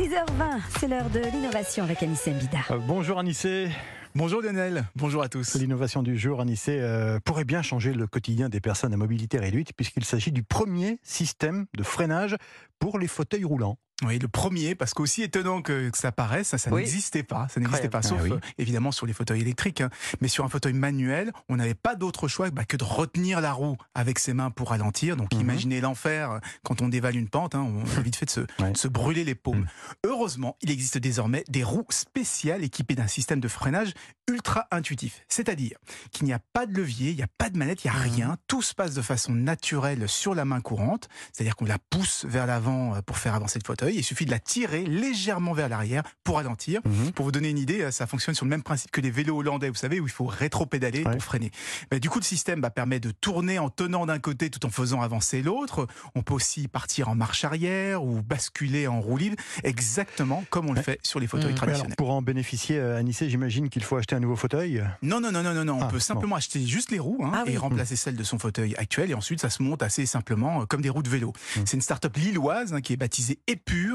6h20, 0.00 0.62
c'est 0.78 0.88
l'heure 0.88 1.10
de 1.10 1.20
l'innovation 1.20 1.84
avec 1.84 2.02
Anissé 2.02 2.32
Mbida. 2.32 2.60
Euh, 2.70 2.78
bonjour 2.78 3.18
Anissé. 3.18 3.68
Bonjour 4.14 4.40
Lionel, 4.40 4.84
bonjour 4.96 5.22
à 5.22 5.28
tous. 5.28 5.56
L'innovation 5.56 6.02
du 6.02 6.16
jour, 6.18 6.40
Anissé, 6.40 6.78
euh, 6.80 7.20
pourrait 7.22 7.44
bien 7.44 7.60
changer 7.60 7.92
le 7.92 8.06
quotidien 8.06 8.48
des 8.48 8.62
personnes 8.62 8.94
à 8.94 8.96
mobilité 8.96 9.38
réduite 9.38 9.74
puisqu'il 9.76 10.06
s'agit 10.06 10.32
du 10.32 10.42
premier 10.42 10.98
système 11.02 11.66
de 11.76 11.82
freinage 11.82 12.34
pour 12.78 12.98
les 12.98 13.08
fauteuils 13.08 13.44
roulants. 13.44 13.76
Oui, 14.02 14.18
le 14.18 14.28
premier, 14.28 14.74
parce 14.74 14.94
qu'aussi 14.94 15.22
étonnant 15.22 15.60
que, 15.62 15.90
ça 15.94 16.10
paraisse, 16.12 16.48
ça, 16.48 16.58
ça 16.58 16.70
Oui. 16.70 16.80
n'existait 16.82 17.22
pas. 17.22 17.48
Ça 17.48 17.60
n'existait 17.60 17.88
pas, 17.90 17.98
Ah 17.98 18.08
sauf 18.08 18.22
oui. 18.22 18.32
euh, 18.32 18.38
évidemment 18.58 18.92
sur 18.92 19.06
les 19.06 19.12
fauteuils 19.12 19.42
électriques. 19.42 19.80
hein. 19.82 19.90
Mais 20.20 20.28
sur 20.28 20.44
un 20.44 20.48
fauteuil 20.48 20.72
manuel, 20.72 21.32
on 21.48 21.56
n'avait 21.56 21.74
pas 21.74 21.94
d'autre 21.94 22.26
choix 22.28 22.50
bah, 22.50 22.64
que 22.64 22.76
de 22.76 22.84
retenir 22.84 23.40
la 23.40 23.52
roue 23.52 23.76
avec 23.94 24.18
ses 24.18 24.32
mains 24.32 24.50
pour 24.50 24.70
ralentir. 24.70 25.16
Donc 25.16 25.34
Mhm. 25.34 25.40
imaginez 25.40 25.80
l'enfer 25.80 26.30
euh, 26.32 26.38
quand 26.64 26.80
on 26.82 26.88
dévale 26.88 27.16
une 27.16 27.28
pente, 27.28 27.54
hein, 27.54 27.60
on 27.62 27.98
a 27.98 28.00
vite 28.00 28.16
fait 28.16 28.26
de 28.26 28.30
se, 28.30 28.40
Ouais. 28.58 28.72
se 28.74 28.88
brûler 28.88 29.24
les 29.24 29.34
paumes. 29.34 29.60
Mhm. 29.60 29.66
Heureusement, 30.06 30.56
il 30.62 30.70
existe 30.70 30.98
désormais 30.98 31.44
des 31.48 31.62
roues 31.64 31.84
spéciales 31.90 32.64
équipées 32.64 32.94
d'un 32.94 33.06
système 33.06 33.40
de 33.40 33.48
freinage 33.48 33.92
ultra 34.28 34.66
intuitif. 34.70 35.22
C'est-à-dire 35.28 35.76
qu'il 36.12 36.24
n'y 36.26 36.32
a 36.32 36.38
pas 36.52 36.64
de 36.66 36.72
levier, 36.72 37.10
il 37.10 37.16
n'y 37.16 37.22
a 37.22 37.28
pas 37.38 37.50
de 37.50 37.58
manette, 37.58 37.84
il 37.84 37.90
n'y 37.90 37.96
a 37.96 37.98
Mhm. 37.98 38.12
rien. 38.14 38.36
Tout 38.46 38.62
se 38.62 38.74
passe 38.74 38.94
de 38.94 39.02
façon 39.02 39.32
naturelle 39.32 40.08
sur 40.08 40.34
la 40.34 40.44
main 40.44 40.60
courante. 40.60 41.08
C'est-à-dire 41.32 41.56
qu'on 41.56 41.64
la 41.66 41.78
pousse 41.90 42.24
vers 42.28 42.46
l'avant 42.46 42.94
euh, 42.94 43.02
pour 43.02 43.18
faire 43.18 43.34
avancer 43.34 43.58
le 43.62 43.66
fauteuil. 43.66 43.89
Il 43.96 44.04
suffit 44.04 44.24
de 44.26 44.30
la 44.30 44.38
tirer 44.38 44.84
légèrement 44.84 45.52
vers 45.52 45.68
l'arrière 45.68 46.02
pour 46.24 46.36
ralentir. 46.36 46.80
Mhm. 46.84 47.12
Pour 47.12 47.24
vous 47.24 47.32
donner 47.32 47.50
une 47.50 47.58
idée, 47.58 47.82
euh, 47.82 47.90
ça 47.90 48.06
fonctionne 48.06 48.34
sur 48.34 48.44
le 48.44 48.50
même 48.50 48.62
principe 48.62 48.90
que 48.90 49.00
les 49.00 49.10
vélos 49.10 49.36
hollandais, 49.38 49.68
vous 49.68 49.74
savez, 49.74 50.00
où 50.00 50.06
il 50.06 50.10
faut 50.12 50.26
rétro-pédaler 50.26 51.04
Ouais. 51.04 51.12
pour 51.12 51.22
freiner. 51.22 51.50
Mais 51.90 52.00
du 52.00 52.08
coup, 52.10 52.18
le 52.18 52.24
système 52.24 52.60
bah, 52.60 52.70
permet 52.70 53.00
de 53.00 53.10
tourner 53.10 53.58
en 53.58 53.70
tenant 53.70 54.06
d'un 54.06 54.18
côté 54.18 54.50
tout 54.50 54.64
en 54.66 54.70
faisant 54.70 55.00
avancer 55.02 55.42
l'autre. 55.42 55.86
On 56.14 56.22
peut 56.22 56.34
aussi 56.34 56.68
partir 56.68 57.08
en 57.08 57.14
marche 57.14 57.44
arrière 57.44 58.02
ou 58.04 58.22
basculer 58.22 58.86
en 58.86 59.00
roue 59.00 59.16
libre, 59.16 59.36
exactement 59.74 60.44
comme 60.50 60.68
on 60.68 60.72
le 60.72 60.82
fait 60.82 60.98
sur 61.02 61.20
les 61.20 61.26
fauteuils 61.26 61.52
Mhm. 61.52 61.58
Alors, 61.58 61.64
traditionnels. 61.66 61.96
pour 61.96 62.10
en 62.10 62.22
bénéficier, 62.22 62.78
euh, 62.78 62.96
Anissé, 62.98 63.30
j'imagine 63.30 63.68
qu'il 63.70 63.82
faut 63.82 63.96
acheter 63.96 64.14
un 64.14 64.20
nouveau 64.20 64.36
fauteuil? 64.36 64.84
Non, 65.02 65.20
non, 65.20 65.32
non, 65.32 65.42
non, 65.42 65.54
non, 65.54 65.64
non. 65.64 65.78
On 65.78 65.82
Ah, 65.82 65.86
peut 65.86 65.94
bon. 65.96 66.00
simplement 66.00 66.36
acheter 66.36 66.64
juste 66.66 66.90
les 66.90 66.98
roues 66.98 67.20
hein, 67.24 67.32
Ah 67.34 67.42
oui. 67.46 67.52
et 67.54 67.56
remplacer 67.56 67.96
celles 67.96 68.16
de 68.16 68.24
son 68.24 68.38
fauteuil 68.38 68.74
actuel. 68.76 69.10
Et 69.10 69.14
ensuite, 69.14 69.40
ça 69.40 69.48
se 69.50 69.62
monte 69.62 69.82
assez 69.82 70.04
simplement 70.06 70.62
euh, 70.62 70.64
comme 70.66 70.82
des 70.82 70.90
roues 70.90 71.02
de 71.02 71.08
vélo. 71.08 71.32
Mm. 71.56 71.60
C'est 71.64 71.76
une 71.76 71.80
start-up 71.80 72.16
lilloise 72.16 72.72
hein, 72.74 72.80
qui 72.80 72.92
est 72.92 72.96
baptisée 72.96 73.38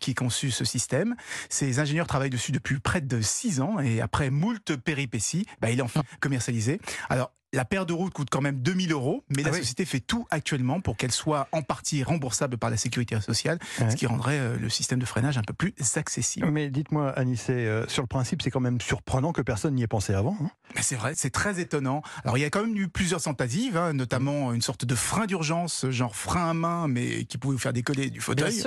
Qui 0.00 0.12
a 0.12 0.14
conçu 0.14 0.50
ce 0.50 0.64
système. 0.64 1.14
Ses 1.48 1.78
ingénieurs 1.78 2.06
travaillent 2.06 2.30
dessus 2.30 2.52
depuis 2.52 2.78
près 2.78 3.00
de 3.00 3.20
six 3.20 3.60
ans 3.60 3.78
et 3.78 4.00
après 4.00 4.30
moult 4.30 4.76
péripéties, 4.76 5.46
bah, 5.60 5.70
il 5.70 5.78
est 5.78 5.82
enfin 5.82 6.02
commercialisé. 6.20 6.80
Alors, 7.08 7.32
la 7.52 7.64
paire 7.64 7.86
de 7.86 7.92
roues 7.92 8.10
coûte 8.10 8.28
quand 8.30 8.40
même 8.40 8.60
2000 8.60 8.92
euros, 8.92 9.24
mais 9.28 9.42
la 9.42 9.48
Ah 9.50 9.52
oui. 9.52 9.58
société 9.60 9.84
fait 9.84 10.00
tout 10.00 10.26
actuellement 10.30 10.80
pour 10.80 10.96
qu'elle 10.96 11.12
soit 11.12 11.48
en 11.52 11.62
partie 11.62 12.02
remboursable 12.02 12.58
par 12.58 12.70
la 12.70 12.76
sécurité 12.76 13.18
sociale, 13.20 13.58
Ouais. 13.80 13.90
ce 13.90 13.96
qui 13.96 14.06
rendrait 14.06 14.38
euh, 14.38 14.56
le 14.58 14.68
système 14.68 14.98
de 14.98 15.06
freinage 15.06 15.38
un 15.38 15.42
peu 15.42 15.54
plus 15.54 15.72
accessible. 15.96 16.50
Mais 16.50 16.68
dites-moi, 16.70 17.10
Anissé, 17.12 17.52
euh, 17.52 17.86
sur 17.88 18.02
le 18.02 18.08
principe, 18.08 18.42
c'est 18.42 18.50
quand 18.50 18.60
même 18.60 18.80
surprenant 18.80 19.32
que 19.32 19.42
personne 19.42 19.74
n'y 19.74 19.82
ait 19.82 19.86
pensé 19.86 20.12
avant. 20.12 20.36
hein? 20.42 20.50
Mais 20.74 20.82
C'est 20.82 20.96
vrai, 20.96 21.12
c'est 21.16 21.30
très 21.30 21.60
étonnant. 21.60 22.02
Alors 22.24 22.36
il 22.36 22.40
y 22.40 22.44
a 22.44 22.50
quand 22.50 22.62
même 22.66 22.76
eu 22.76 22.88
plusieurs 22.88 23.22
tentatives, 23.22 23.76
hein, 23.76 23.92
notamment 23.92 24.52
une 24.52 24.62
sorte 24.62 24.84
de 24.84 24.94
frein 24.94 25.26
d'urgence, 25.26 25.86
genre 25.90 26.14
frein 26.16 26.50
à 26.50 26.54
main, 26.54 26.88
mais 26.88 27.24
qui 27.24 27.38
pouvait 27.38 27.54
vous 27.54 27.60
faire 27.60 27.72
décoller 27.72 28.10
du 28.10 28.20
fauteuil. 28.20 28.62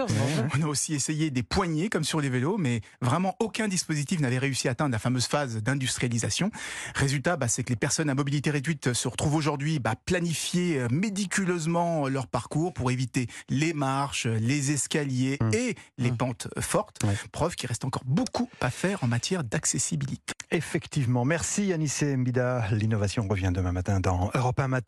On 0.58 0.64
a 0.64 0.66
aussi 0.68 0.94
essayé 0.94 1.30
des 1.30 1.44
poignées 1.44 1.90
comme 1.90 2.04
sur 2.06 2.22
les 2.22 2.30
vélos, 2.30 2.58
mais 2.58 2.82
vraiment 3.02 3.36
aucun 3.40 3.68
dispositif 3.68 4.20
n'avait 4.22 4.38
réussi 4.40 4.68
à 4.68 4.72
atteindre 4.72 4.92
la 4.94 5.00
fameuse 5.00 5.28
phase 5.28 5.58
d'industrialisation. 5.62 6.52
Résultat, 6.96 7.36
bah, 7.38 7.48
c'est 7.48 7.64
que 7.64 7.70
les 7.70 7.76
personnes 7.76 8.10
à 8.10 8.16
mobilité 8.16 8.50
réduite 8.52 8.69
se 8.94 9.08
retrouvent 9.08 9.36
aujourd'hui 9.36 9.80
bah, 9.80 9.96
planifier 10.06 10.80
euh, 10.80 10.88
médiculeusement 10.92 12.08
leur 12.08 12.28
parcours 12.28 12.74
pour 12.74 12.92
éviter 12.92 13.28
les 13.50 13.74
marches, 13.74 14.26
les 14.26 14.72
escaliers 14.72 15.38
Mmh. 15.42 15.54
et 15.54 15.76
les 15.98 16.12
Mmh. 16.12 16.18
pentes 16.18 16.48
fortes. 16.60 16.98
Ouais. 17.04 17.14
Preuve 17.32 17.56
qu'il 17.56 17.68
reste 17.68 17.86
encore 17.86 18.04
beaucoup 18.06 18.50
à 18.62 18.70
faire 18.70 19.04
en 19.04 19.08
matière 19.08 19.44
d'accessibilité. 19.44 20.34
Effectivement. 20.52 21.26
Merci 21.26 21.72
Anissé 21.74 22.16
Mbida. 22.18 22.68
L'innovation 22.72 23.28
revient 23.28 23.52
demain 23.54 23.72
matin 23.72 24.00
dans 24.00 24.32
Europe 24.34 24.60
1 24.60 24.68
Matin. 24.68 24.78